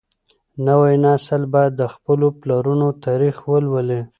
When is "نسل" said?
1.05-1.41